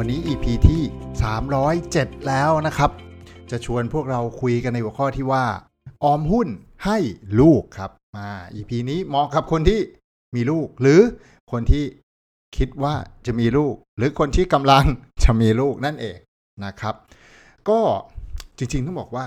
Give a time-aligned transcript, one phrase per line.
[0.00, 0.82] วันนี้ EP ที่
[1.58, 2.90] 307 แล้วนะครับ
[3.50, 5.44] จะชวนพวกเราคุยกันในหัวข้อที่ว่า
[6.04, 6.48] ออมหุ้น
[6.84, 6.98] ให้
[7.40, 9.80] ลูกครับมา EP นี้เหมาะกับคนที่
[10.34, 11.00] มีลูก หรือ
[11.52, 11.84] คนที่
[12.56, 12.94] คิดว่า
[13.26, 14.84] จะมีลูก หรือคนที่กำลัง
[15.24, 16.18] จะมีลูกนั่นเอง
[16.64, 16.94] นะครับ
[17.68, 17.80] ก็
[18.58, 19.26] จริงๆต้องบอกว่า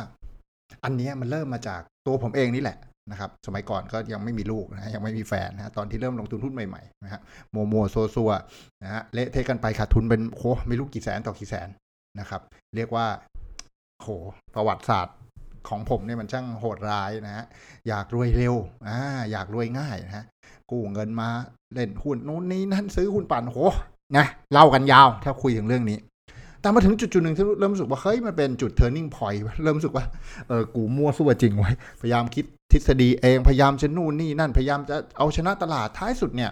[0.84, 2.78] อันนี้มันเริ่มมาจากตัวผมเองนี่แหละ
[3.10, 8.32] นะครับ สมัยก่อนก็ยังไม่มีลูกนะยังไม่มีแฟนนะตอนที่เริ่มลงทุนหุ้นใหม่ๆนะฮะโมโมโซซัว
[8.84, 11.70] นะฮะเละเทะกันไปขาดทุนเป็นโหไม่รู้กี่แสนต่อกี่แสน
[12.20, 12.42] นะครับ
[12.76, 13.08] เรียกว่า
[14.02, 14.10] โห
[14.56, 15.18] ประวัติศาสตร์
[15.70, 17.46] ของผมเนี่ยมันช่างโหดร้ายนะฮะ
[17.88, 18.56] อยากรวยเร็ว
[18.88, 18.98] อ่า
[19.32, 20.26] อยากรวยง่ายนะฮะ
[20.72, 21.30] กู้เงินมา
[21.74, 23.58] เล่นหุ้นนู้นนี้นั่นซื้อหุ้นปั่นโห
[24.18, 25.98] นะเล่ากันยาวถ้าคุยถึงเรื่องนี้
[26.62, 30.06] แต่มาถึงจุดจุดหนึ่งที่เริ่มรู้สึกว่าเฮ้ยมันเป็นจุด turning point เริ่มรู้สึกว่า
[30.48, 36.52] เออกูมั่วซั่วจริงไว้พยายามคิดทฤษฎีเองพยายามจะนู่นนี่นั่นพยายามจะเอาชนะตลาดท้ายสุดเนี่ย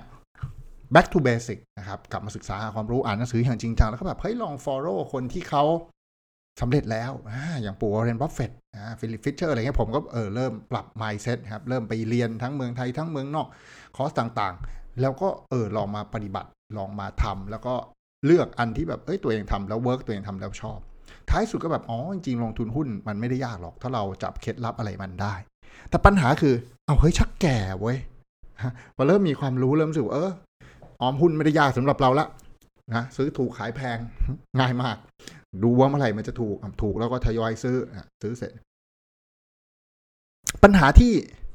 [0.94, 5.64] back to basic นะครับกลับมาศึกษาหาความรู้อ่านหนังสืออย่างจริงจังแล้วก็แบบเฮ้ยลอง follow คนที่เขา
[6.62, 8.58] สำเร็จแล้วอาอย่างปู่วอร์เรนบัฟเฟตต์
[9.00, 13.48] ฟิลิปฟิชเชอร์อะไรเงี้ยผมก็เออเริ่มปรับ mindset ครับเริ่มไปเรียนทั้งเมืองไทยทั้งเมืองนอก
[13.96, 17.76] คอร์สต่างๆ แล้วก็เออลองมาปฏิบัติลองมาทำแล้วก็
[18.25, 20.80] เลือกอันที่แบบเอ้ยตัวเองทำแล้ว work ตัวเองทำแล้วชอบ
[21.30, 25.34] ท้ายสุดก็แบบอ๋อจริงๆลงทุนหุ้นมันไม่ได้ยากหรอก ถ้าเราจับเคล็ดลับอะไรมันได้
[25.89, 26.53] แต่ปัญหาคือ
[26.86, 27.98] เอาเฮ้ยชักแก่เว้ย
[28.64, 30.31] ฮะพอเริ่มมีความรู้เริ่มรู้สึกเออ
[31.02, 32.28] ออมหุ้นไม่ได้ยากสำหรับเราละ
[32.95, 33.98] นะซื้อถูกขายแพง
[34.59, 34.98] ง่ายมาก
[35.64, 37.78] ดูว่าเมื่อไหร่มันจะถูกถูกแล้วก็ทยอยซื้อ
[38.22, 38.52] ซื้อเสร็จ
[40.64, 41.11] ปัญหาที่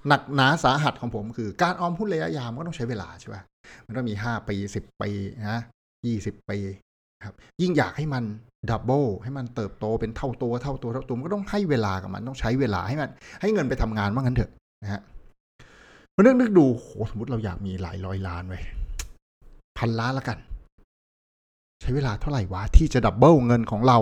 [0.09, 3.43] หนักหนาสาหัสของผมคือการออมหุ้นระยะยาวมันก็ต้องใช้เวลาใช่ป่ะ
[3.87, 5.10] มันต้องมีห้าปีสิบปี
[5.50, 5.60] นะ
[6.06, 6.59] ยี่สิบปี
[7.26, 8.25] ครับยิ่งอยากให้มัน
[8.71, 13.10] double ให้มันเติบโตเป็นเท่าตัวเท่าตัวเท่าตัวมันก็ต้องให้เวลากับมันต้องใช้เวลาให้มัน
[13.41, 14.50] ให้เงินไปทำงานว่างั้นเถอะ
[14.82, 15.03] นะฮะ
[16.15, 18.62] มาเรื่องนึกดูโหสมมติเราอยากมีหลายร้อยล้านไว้ย
[19.78, 20.38] พันล้านละกัน
[21.82, 23.98] ใช้เวลาเท่าไหร่วะที่จะ double เงินของเรา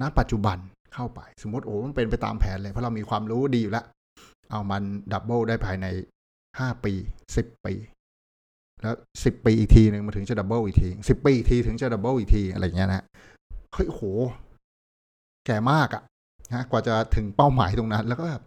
[0.00, 0.58] ณปัจจุบัน
[0.94, 3.84] เข้าไป สมมติโอ้มันเป็นไปตามแผนเลยเพราะเรามีความรู้ดีอยู่แล้ว
[4.50, 4.82] เอามัน
[5.12, 5.86] double ได้ภายใน
[6.58, 6.92] ห้าปี
[7.36, 7.74] สิบปี
[8.82, 13.04] แล้วสิบปีอีกทีหนึ่งมันถึงจะ double อีกทีสิบปีอีกทีถึงจะ double อีกทีอะไรเงี้ยนะ
[13.74, 14.02] เฮ้ยโห
[15.46, 16.02] แก่มากอะ
[16.52, 18.44] นะกว่าจะถึงเป้าหมายตรงนั้น แล้วก็แบบ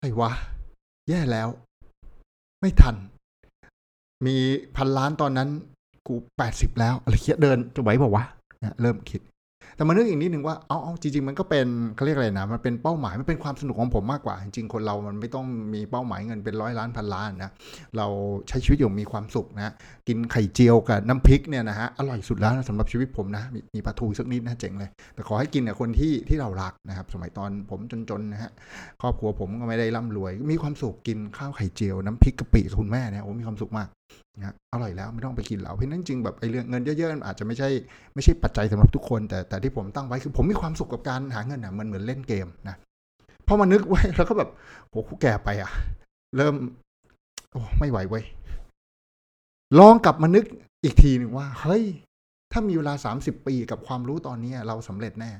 [0.00, 0.30] ไอ้วะ
[1.08, 1.48] แย่แล้ว
[2.60, 2.96] ไม่ทัน
[4.26, 4.36] มี
[4.76, 5.48] พันล้านตอนนั้น
[6.06, 8.24] กูแปดสิบแล้วอะไรเงี้ยเดินจะไหวเปล่าวะ
[8.62, 9.20] นะเริ่มคิด
[9.76, 11.66] แต่มานึกอีกนิดนึงว่าเอาเอาจริง ๆ มันก็เป็น
[11.96, 17.50] เขาเรียกอะไรนะ มันเป็นเป้าหมายมันเป็นความสนุกของผมมากกว่า จริงๆ คนเรามันไม่ต้องมีเป้าหมายเงินเป็นร้อยล้านพันล้านนะ
[17.96, 18.06] เรา
[18.48, 19.72] ใช้ชีวิตอย่างมีความสุขนะ
[20.08, 28.50] กินไข่เจียวกับน้ำพริกเนี่ยนะฮะอร่อยสุดแล้วนะสำหรับชีวิตผมนะมีมีปลาทูสักนิดนะเจ๋งเลย แต่ขอให้กินกับคนที่ที่เรารักนะครับ สมัยตอนผมจนๆนะฮะ
[29.02, 33.88] ครอบครัวผมก็ไม่ได้ร่ำรวย มีความสุขกินข้าวไข่เจียวน้ำพริกกะปิคุณแม่เนี่ยโอ้มีความสุขมาก
[34.38, 37.68] นะอร่อยแล้วไม่ต้องไปกินเหล้าเพราะนั้นจริงแบบไอ้เรื่องเงินเยอะๆอาจจะไม่ใช่
[38.14, 42.76] ไม่ใช่ปัจจัยสำหรับทุกคน แต่แต่ที่ผมตั้งไว้คือผมมีความสุขกับการหาเงินนะมันเหมือนเล่นเกมนะ
[43.46, 44.50] พอมานึกไว้แล้วก็แบบ
[44.88, 45.70] โหกูแก่ไปอะ
[46.36, 46.54] เริ่ม
[47.52, 48.24] โอ้ไม่ไหวเว้ย
[49.78, 50.44] ลองกลับมานึก
[50.84, 51.82] อีกทีหนึ่งว่า เฮ้ย
[52.52, 55.30] ถ้ามีเวลาสามสิบปีกับความรู้ตอนนี้เราสำเร็จแน่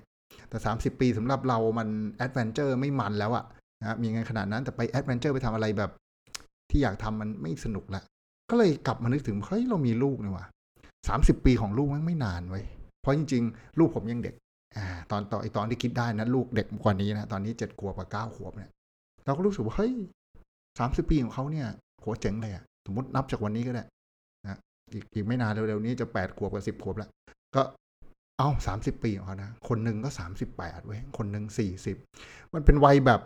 [0.49, 3.45] แต่สามสิบปีสำหรับเรามัน adventure ไม่มันแล้วอะ
[3.81, 5.91] นะมีเงินขนาดนั้นแต่ไป adventure ไปทำอะไรแบบ
[6.71, 8.03] ที่อยากทำมันไม่สนุกละ
[8.55, 10.47] ก็เลยกลับมานึกถึงเฮ้ยเรามีลูกนี่ว่ะ
[11.09, 12.61] สามสิบปีของลูกมันไม่นานเว้
[13.01, 14.35] เพราะจริง ๆ ลูกผมยังเด็ก
[14.77, 18.71] อ่าตอนตอนไอตอนที่คิดได้นะลูกเด็กกว่านี้นะตอนนี้เจ็ดขวบกับเก้าขวบเนี่ย
[19.25, 19.93] เราก็รู้สึกว่าเฮ้ย
[20.79, 21.69] สามสิบปีของเขาเนี่ย
[22.01, 23.85] โหเจ๋งเลยอะสมมตินับจากวันนี้ก็ได้
[24.45, 24.59] นะ
[24.93, 27.11] อีกอีกไม่นานเร็วๆนี้จะแปดขวบกับสิบขวบแล้ว
[27.57, 27.63] ก็
[28.39, 31.97] เอาสามสิบปีของเขานะคนหนึ่งก็สามสิบแปดเว้ยคนหนึ่งสี่สิบ
[32.55, 33.21] มันเป็นวัยแบบ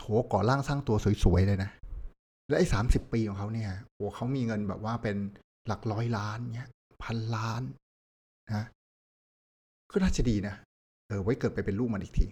[0.00, 1.70] โหก่อร่างสร้างตัวสวยๆเลยนะ
[2.48, 5.16] และไอ้สามสิบปีของเขาเนี่ยโหเขามีเงินแบบว่าเป็น
[5.66, 6.68] หลักร้อยล้านเนี่ย
[7.02, 7.62] พันล้าน
[8.48, 8.64] นะ
[9.90, 10.54] ก็น่าจะดีนะ
[11.08, 12.26] เออไว้เกิดไปเป็นลูกมันอีกที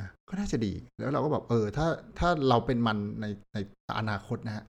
[0.00, 1.86] นะก็น่าจะดี แล้วเราก็แบบเออ ถ้า
[2.18, 3.58] ถ้าเราเป็นมันในใน
[3.98, 4.64] อนาคตนะฮะ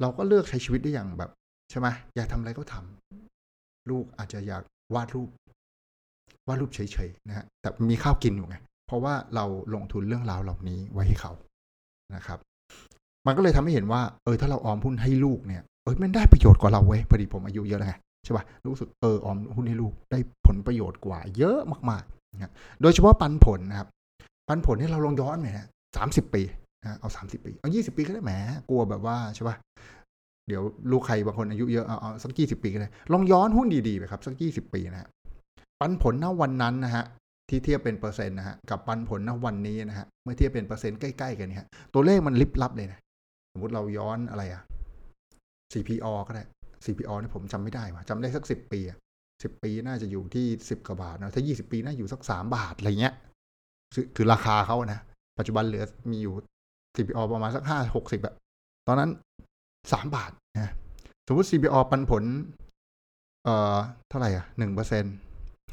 [0.00, 1.30] เราก็เลือกใช้ชีวิตได้อย่างแบบ
[1.70, 4.62] ใช่ไหมอยากทำอะไรก็ทำลูกอาจจะอยาก
[4.94, 5.28] วาดรูป
[6.48, 8.56] วาดรูปเฉยๆนะฮะแต่มีข้าวกินอยู่ไง
[8.86, 9.44] เพราะว่าเรา
[9.74, 11.32] ลงทุนเรื่องราวเหล่านี้ไว้ให้เขา
[12.14, 12.38] นะครับ
[13.26, 17.94] มันก็เลยทำให้เห็นว่าเออถ้าเราออมหุ้นให้ลูกเนี่ยเออมันได้ประโยชน์กว่าเราเว้ยพอดีผมอายุเยอะแล้วไง
[18.24, 21.58] ใช่ป่ะรู้สึกเออออมหุ้นให้ลูกได้ผลประโยชน์กว่า เยอะ
[21.90, 22.52] มากๆนะ
[22.82, 23.88] โดยเฉพาะปันผลนะครับ
[24.48, 26.42] ปันผลที่เราลองย้อนไปนะสามสิบปี
[26.82, 28.32] นะเอาสามสิบปี เอายี่สิบปีก็ได้แหม
[28.70, 29.56] กลัวแบบว่าใช่ป่ะ
[30.48, 35.08] เดี๋ยวลูกใครบางคนอายุเยอะเอาเอาสักยี่สิบปีก็ได้ลองย้อนหุ้นดีๆไปครับสักยี่สิบปีนะฮะ
[35.80, 37.04] ปันผลณวันนั้นนะฮะ
[37.48, 43.00] ที่เทียบเป็นเปอร์เซ็นต์นะฮะกับปันผลณวันนี้นะฮะเมื่อเทียบเป็นเปอร์เซ็นต์ใกล้ๆกันเนี่ยตัวเลขมันลิบลับเลยนะ
[43.52, 44.62] สมมติเราย้อนอะไรอะ
[45.72, 46.44] CPO ก็ได้
[46.84, 48.98] CPO เนี่ยผมจำไม่ได้ว่ะจำได้สักสิบปีอะ
[49.42, 53.14] สิบปีน่าจะอยู่ที่สิบกว่าบาทนะถ้ายี่สิบปีน่าอยู่สักสามบาทอะไรเงี้ย
[54.16, 55.00] คือราคาเขานะ
[55.38, 56.34] ปัจจุบันเหลือมีอยู่
[56.96, 58.34] CPO ประมาณสักห้าหกสิบอะ
[58.86, 59.10] ตอนนั้น
[59.92, 60.70] สามบาทนะ
[61.26, 62.24] สมมติ CPO ปันผล
[63.44, 63.76] เอ่อ
[64.08, 65.14] เท่าไหร่อะหนึ่งเปอร์เซ็นต์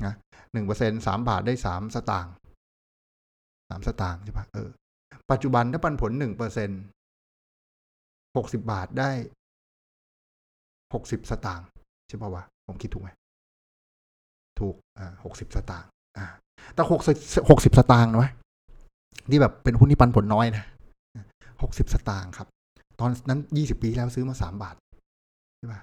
[0.06, 0.14] นะ
[0.54, 2.34] หนึ่งเปอร์เซ็นสามบาทได้สามสตางค์
[3.70, 4.70] สามสตางค์ใช่ปะเออ
[5.32, 6.70] ปัจจุบันถ้าปันผลหนึ่งเปอร์เซ็น
[8.36, 9.12] หกสิบาทได้
[10.94, 11.68] หกสิบสตางค์
[12.08, 13.10] ใช่ป่าวะผมคิดถูกไหม
[14.60, 16.26] ถูกอ่าหกสิบสตางค์อ่า
[16.74, 17.16] แต่หกสิบ
[17.50, 18.32] หกสิบสตางค์นะ
[19.30, 20.66] นี่แบบเป็นหุ้นที่ปันผลน้อยนะ
[21.62, 22.48] หกสิบสตางค์ครับ
[23.00, 24.76] ตอนนั้นยี่สิบปีแล้วซื้อมาสามบาท
[25.58, 25.80] ใช่ป่ะ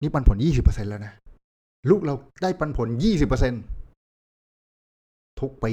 [0.00, 1.12] นี่ปันผลยี่สิบเปอร์เซ็นแล้วนะ
[1.90, 3.54] ลูกเราได้ปันผลยี่สิบเปอร์เซ็น
[5.40, 5.72] ทุกปี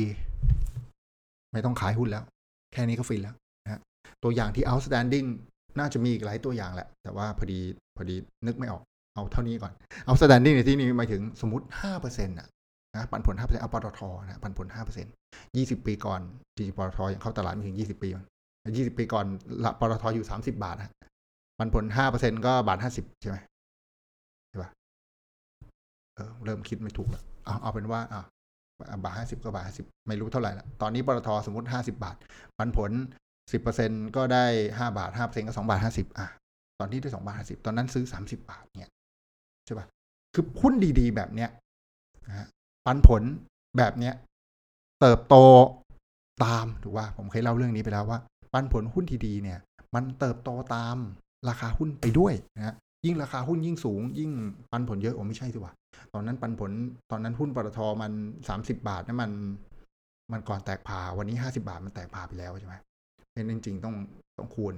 [1.52, 2.24] ไม่ต้องขายหุ้นแล้ว
[2.74, 3.80] แค่นี้ก็ฟินแล้วนะฮะ
[4.24, 5.28] ตัวอย่างที่ outstanding
[5.80, 7.60] น่าจะมีอีกหลายตัวอย่างแหละ แต่ว่าพอดี
[7.98, 8.16] พอดี
[8.46, 8.84] นึกไม่ออก
[9.16, 9.74] เอาเท่านี้ก่อน
[10.08, 12.48] outstanding ในที่นี้หมายถึงสมมติห้าเปอร์เซ็นต์นะ
[12.96, 15.14] นะปันผลห้าเปอร์เซ็นต์เอาปตทนะปันผลห้าเปอร์เซ็นต์
[15.58, 16.22] ยี่สิบปีก่อน
[16.56, 18.10] จริงปตทยังเข้าตลาดไม่ถึงยี่สิบปี
[18.78, 19.26] ยี่สิบปีก่อน
[19.80, 20.92] ปตทอยู่สามสิบาทนะ
[21.58, 23.38] ปันผลห้าเปอร์เซ็นต์ก็บาทห้าสิบใช่ไหม
[24.50, 24.70] ใช่ปะ
[26.16, 28.22] เออเริ่มคิดไม่ถูกแล้วเอาเอาเป็นว่าอ่า
[29.04, 32.16] บาทห้าสิบก็บาทห้าสิบไม่รู้เท่าไหร่ละตอนนี้ปตทสมมติห้าสิบาท
[32.58, 32.92] ปันผล
[33.52, 34.46] สิบเปอร์เซ็นก็ได้
[34.78, 36.28] ห้าบาทห้าเปอร์เซ็นก็สองบาทห้าสิบอะ
[36.80, 38.92] ตอนนี้ได้สองบาทห้าสิบตอนนั้นซื้อสามสิบาทเนี่ย
[39.66, 39.88] ใช่ปะ
[40.34, 41.50] คือหุ้นดีๆ แบบเนี้ย
[42.28, 42.48] นะ
[42.86, 43.24] ปันผล
[43.78, 44.14] แบบเนี้ย
[45.02, 45.36] เติบโต
[46.46, 48.20] ตามถูกว่าผมเคยเล่าเรื่องนี้ไปแล้วว่า
[48.54, 49.60] ปันผลหุ้นดีๆเนี่ย
[49.96, 50.96] มันเติบโตตาม
[51.50, 52.76] ราคาหุ้นไปด้วยนะฮะ
[53.06, 54.32] ยิ่งราคาหุ้นยิ่งสูง ยิ่ง
[54.72, 55.74] ปันผลเยอะโอ้ไม่ใช่สิวะ
[56.14, 56.72] ตอนนั้นปันผล
[57.12, 58.12] ตอนนั้นหุ้นปตทมัน
[58.50, 59.32] สามสิบาทนั่นมัน
[60.32, 62.76] มันก่อนแตกพาวันนี้ห้าสิบาทมันแตกพาไปแล้วใช่ไหม
[63.48, 63.96] เป็นจริง ๆ ต้อง
[64.38, 64.76] ต้องคูณ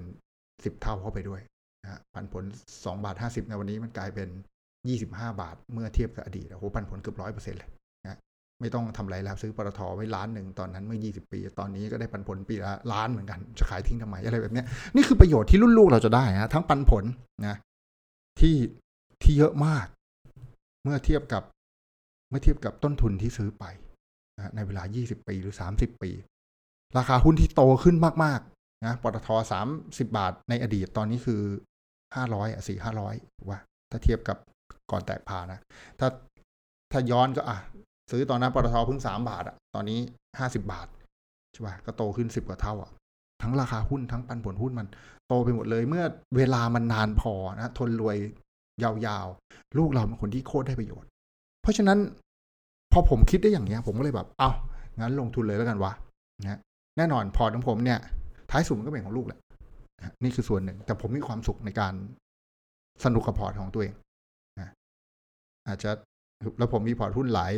[0.64, 1.40] สิบเท่าเข้าไปด้วย
[1.84, 2.44] นะปันผล
[2.84, 4.28] สองบาทห้าสิบในวันนี้มันกลายเป็น
[4.88, 7.70] ยี่สิบห้าบาท เมื่อเทียบกับอดีตโอ้โหปันผลเกือบร้อยเปอร์เซ็นต์เลย
[8.06, 8.16] นะ
[8.60, 14.62] ไม่ต้องทำไรแล้วซื้อปตทไว้ล้านหนึ่งตอนนั้นเมื่อยี่สิบปี ตอนนี้ก็ได้ปันผลปีละล้านเหมือนกันจะขายทิ้งทำไมอะไรแบบนี้
[14.94, 17.04] นี่คือประโยชน์ที่รุ่นลูกเราจะได้นะทั้งปันผล
[17.46, 17.56] นะ
[18.40, 18.56] ที่
[19.22, 19.86] ที่เยอะมาก
[20.82, 21.42] เมื่อเทียบกับ
[22.28, 23.64] เมื่อเทียบกับต้นทุนที่ซื้อไป
[24.36, 26.10] นะในเวลา 20 ปีหรือ 30 ปี
[26.98, 29.68] ราคาหุ้นที่โตขึ้นมากๆนะปตทสาม
[29.98, 31.40] สิบาทในอดีตตอนนี้คือ
[32.16, 33.14] ห้าร้อยอะสี่ห้าร้อย
[33.48, 33.58] ว่า
[33.90, 34.36] ถ้าเทียบกับ
[34.90, 35.60] ก่อนแตกพานะ
[35.98, 36.08] ถ้า
[36.92, 37.58] ถ้าย้อนก็อะ
[38.10, 39.98] ซื้อตอนนั้นปตทเพิ่งสามบาทอะตอนนี้
[40.38, 40.86] ห้าสิบาท
[41.52, 42.90] ใช่ป่ะก็โตขึ้นสิบกว่าเท่าอะ
[43.42, 44.88] ทั้งราคาหุ้นทั้งปันผลหุ้นมัน
[45.28, 46.04] โตไปหมดเลย เมื่อ
[46.36, 48.16] เวลามันนานพอนะทนรวย
[48.82, 51.08] ยาวๆ ลูกเราเป็นคนที่โคตรได้ประโยชน์
[51.62, 51.98] เพราะฉะนั้น
[52.92, 54.50] พอผมคิดได้อย่างเนี้ย ผมก็เลยแบบ เอ้า
[54.98, 55.92] งั้นลงทุนเลยแล้วกันวะ
[56.42, 56.58] นะ
[56.96, 57.98] แน่นอนพอร์ตของผมเนี่ย
[58.50, 59.40] ท้ายสุดมันก็เป็นของลูกแหละ
[60.22, 61.94] นี่คือส่วนหนึ่ง แต่ผมมีความสุขในการ
[63.04, 63.94] สนุกกับพอร์ตของตัวเอง
[65.68, 65.90] อาจจะ
[66.58, 67.54] แล้วผมมีพอร์ตหุ้นหลาย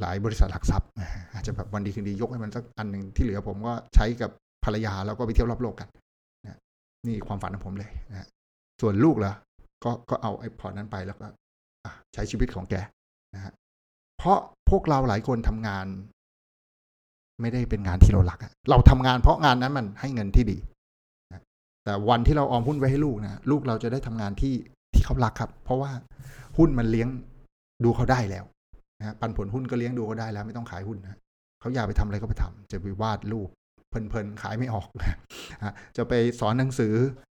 [0.00, 0.88] หลายบริษัทหลักทรัพย์
[1.34, 4.30] อาจจะแบบวันดีคืนดียกให้มันสักอันหนึ่งที่เหลือผมก็ใช้กับ
[4.64, 5.88] ภรรยาแล้วก็ไปเที่ยวรอบโลกกัน
[6.44, 6.58] นะ
[7.06, 8.28] นี่ความฝันของผมเลยนะ
[8.80, 9.34] ส่วนลูกเหรอ
[9.84, 11.26] ก็ก็เอาไอ้พอร์ตนั้นไปแล้วก็
[12.14, 12.74] ใช้ชีวิตของแก
[13.34, 13.52] นะฮะ
[14.18, 14.38] เพราะ
[14.70, 15.86] พวกเราหลายคนทำงาน
[17.40, 18.38] ไม่ได้เป็นงานที่เราหลัก
[18.70, 20.58] เราทำงานเพราะงานนั้นมันให้เงินที่ดี
[21.84, 24.54] แต่วันที่เราออมหุ้นไว้ให้ลูกนะลูกเราจะได้ทำงานที่
[24.94, 25.90] ที่เขารักครับ เพราะว่า
[26.58, 27.08] หุ้นมันเลี้ยง
[27.84, 28.44] ดูเขาได้แล้ว
[29.00, 31.16] นะปันผลหุ้นก็เลี้ยงดูเขาได้แล้ว ไม่ต้องขายหุ้นนะ
[31.60, 33.48] เขาอยากไปทำอะไรก็ไปทำจะไปวาดรูป
[33.88, 36.94] เพลินๆขายไม่ออกนะจะไปสอนหนังสือ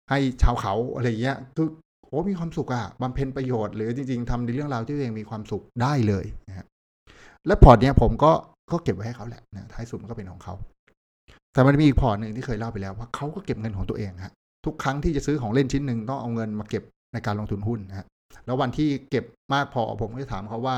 [0.09, 1.67] ให้ชาวเขาอะไรเงี้ยคือ
[2.07, 6.65] โอ้มีความสุขอะบำเพ็ญประโยชน์หรือจริง ๆทำในเรื่องราวที่ตัวเองมีความสุขได้เลยนะ
[7.47, 8.31] และพอร์ตเนี้ยผมก็
[8.71, 10.53] ก็เก็บไว้ให้เขาแหละนะท้ายสุดมันก็เป็นของเขา
[11.53, 14.33] แต่มันมีอีกพอร์ตหนึ่งที่เคยเล่าไปแล้วว่าเขาก็เก็บเงินของตัวเองฮะ
[14.65, 16.83] ทุกครั้งที่จะซื้อของเล่นชิ้นหนึ่งต้องเอาเงินมาเก็บ
[17.13, 18.05] ในการลงทุนหุ้นนะฮะ
[18.45, 20.77] แล้ววันที่เก็บมากพอผมก็จะถามเขาว่า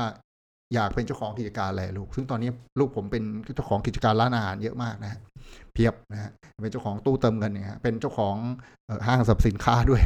[0.74, 3.22] อยากเป็นเจ้าของกิจการอะไรลูก ซึ่งตอนนี้ลูกผมเป็น
[3.54, 5.20] เจ้าของกิจการร้านอาหารเยอะมากนะฮะ
[5.72, 6.30] เพียบนะฮะ
[6.62, 8.34] เป็นเจ้าของตู้เติมเงินเนี่ยฮะเป็นเจ้าของ
[9.06, 10.02] ห้างสรรพสินค้าด้วย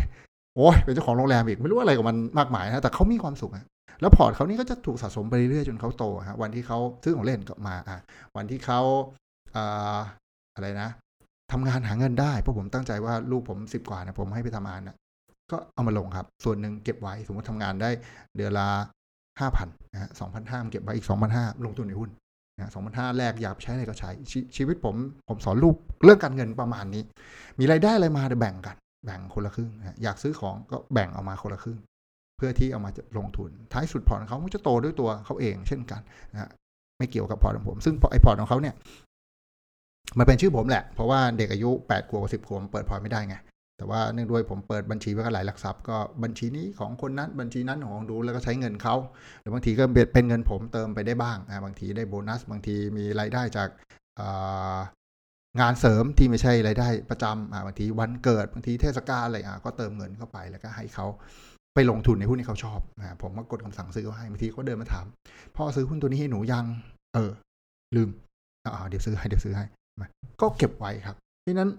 [0.56, 3.64] โอ้ยเป็นเจ้าของโรงแรมอีกไม่รู้อะไรกับมันมากมายนะแต่เขามีความสุขอะ
[4.00, 7.98] แล้วพอร์ตเขานี่ก็จะถูกสะสมไปเรื่อยๆจนเขาโตฮะวันที่เขาซื้อของเล่นก็มาอะ
[8.36, 8.80] วันที่เขา
[9.56, 9.64] อ่
[10.56, 10.88] อะไรนะ
[11.52, 14.96] ทำงานหาเงินได้เพราะผมตั้งใจว่าลูกผมสิบกว่านะผมให้ไปทำงานนะ
[15.50, 17.90] ก็เอามาลงครับ ส่วนหนึ่งเก็บไว้สมมติทำงานได้
[18.36, 18.68] เดือนละ
[19.40, 22.10] ห้าพันนะฮะสองพันห้าเก็บไว้อีกสองพันห้าลงทุนในหุ้น
[22.56, 24.94] นะสองพันห้าแรกอยากใช้อะไรก็ใช้ชชีวิตผม
[25.28, 27.02] ผมสอนลูกเรื่องการเงินประมาณนี้
[27.58, 31.78] มีรายได้อะไรมาเดี๋ยวแบ่งกัน แบ่งคนละครึ่งนะอยากซื้อของก็แบ่งเอามาคนละครึ่ง
[32.36, 36.00] เพื่อที่เอามาจะลงทุน ท้ายสุดพอร์ตของเขาก็จะโตด้วยตัวเขาเองเช่นกัน
[36.32, 36.50] นะ
[36.98, 38.74] ไม่เกี่ยวกับพอร์ตของผม ซึ่งไอพอร์ตของเขาเนี่ย
[40.18, 43.36] มันเป็นชื่อผมแหละ เพราะว่าเด็กอายุแปดขวบสิบขวบเปิดพอร์ตไม่ได้ไง
[43.78, 48.94] แต่ว่าเนื่องด้วยผมเปิดบัญชีไว้กับหลายหลักทรัพย์ก็บัญชีนี้ของคนนั้นบัญชีนั้นของดูแล้วก็ใช้เงินเขา
[49.40, 53.68] หรือบางทีก็เป็นเงินผมเติมไปได้บ้างอ่าบางทีได้โบนัส บางทีมีรายได้จาก
[55.60, 61.06] งานเสริมที่ไม่ใช่รายได้ประจำบางทีวันเกิดบางทีเทศกาลอะไรก็เติมเงินเข้าไปแล้วก็ให้เขา
[61.76, 65.04] ไปลงทุนในหุ้นที่เขาชอบอ่าผมก็กดคำสั่งซื้อให้บางทีเขาเดินมาถาม
[65.56, 66.64] พ่อซื้อหุ้นตัวนี้ให้หนูยัง
[67.14, 67.30] เออ
[67.96, 68.08] ลืม
[68.64, 69.64] อ่าเดี๋ยวซื้อให้เดี๋ยวซื้อให้
[70.40, 71.70] ก็เก็บไว้ครับเพราะนั้น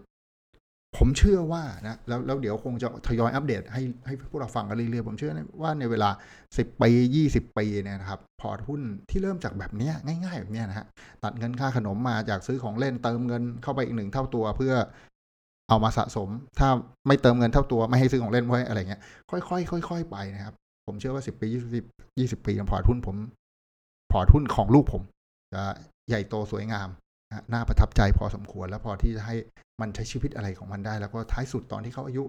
[0.98, 6.10] ผมเชื่อว่านะ แล้วแล้วเดี๋ยวคงจะทยอยอัปเดตให้ให้พวกเราฟังกันเรื่อยๆ ผมเชื่อว่าในเวลา
[6.58, 9.92] สิบปียี่สิบปีเนี่ยนะครับ พอร์ตหุ้นที่เริ่มจากแบบนี้
[10.25, 10.86] ง่าย ๆ แบบนี้นะฮะ
[11.24, 14.74] ตัดเงินค่าขนมมาจากซื้อของเล่นเติมเงินเข้าไปอีกหนึ่งเท่าตัวเพื่อ
[15.69, 16.69] เอามาสะสม ถ้า
[17.07, 20.53] ไม่เติมเงินเท่าตัวไม่ให้ซื้อของเล่นไว้อะไรเงี้ยค่อยๆค่อยๆไปนะครับ
[20.88, 21.86] ผมเชื่อว่าสิบปียี่สิบ
[22.19, 23.15] ยี่สิบปีพอร์ตหุ้นผม
[24.12, 25.01] พอร์ตหุ้นของลูกผม
[25.53, 25.63] จะ
[26.09, 26.88] ใหญ่โตสวยงาม
[27.53, 29.36] น่าประทับใจพอสมควรแล้วพอที่จะให้
[29.81, 32.24] มันใช้ชีวิตอะไรของมันได้ แล้วก็ท้ายสุดตอนที่เขาอายุ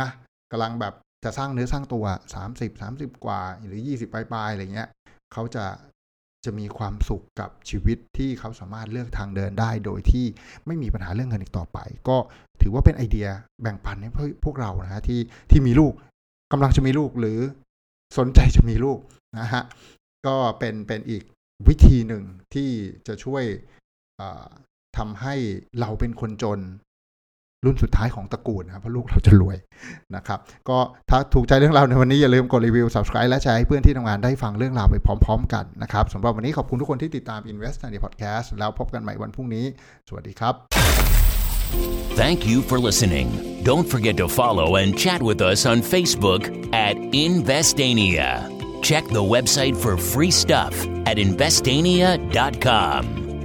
[0.00, 0.08] นะ
[0.52, 4.88] กำลังแบบจะสร้างเนื้อสร้างตัวสามสิบสามสิบกว่า หรือยี่สิบปลายๆอะไรเงี้ย
[5.32, 5.64] เขาจะ
[6.44, 10.26] จะมีความสุขกับชีวิตที่เขาสามารถเลือกทางเดินได้ โดยที่
[10.66, 11.78] ไม่มีปัญหาเรื่องเงินอีกต่อไป
[12.08, 12.16] ก็
[12.62, 13.28] ถือว่าเป็นไอเดีย
[13.62, 14.10] แบ่งปันให้
[14.44, 15.20] พวกเรานะฮะที่
[15.50, 15.92] ที่มีลูก
[16.52, 17.38] กำลังจะมีลูกหรือ
[18.18, 18.98] สนใจจะมีลูก
[19.38, 19.62] นะฮะ
[20.26, 21.22] ก็เป็นเป็นอีก
[21.68, 22.70] วิธีหนึ่งที่
[23.06, 23.44] จะช่วย
[24.98, 25.34] ทำให้
[25.80, 26.60] เราเป็นคนจน
[27.64, 29.56] รุ่นสุดท้ายของตระกูลนะครับเพราะลูกเราจะรวย
[30.16, 30.38] นะครับ
[30.68, 30.78] ก็
[31.10, 39.64] ถ้าถูกใจเรื่องราวในวันนี้อย่าลืมกดรีวิว subscribe และแชร์ให้เพื่อนที่ทำงานได้ฟังเรื่องราวไปพร้อม ๆ กันนะครับสำหรับวันนี้ขอบคุณทุกคนที่ติดตาม Invest ใน Podcast แล้วพบกันใหม่วันพรุ่งนี้
[40.08, 40.54] สวัสดีครับ
[42.20, 43.28] Thank you for listening.
[43.62, 46.42] Don't forget to follow and chat with us on Facebook
[46.74, 46.96] at
[47.28, 48.28] Investania.
[48.82, 50.74] Check the website for free stuff
[51.06, 53.19] at investania.com.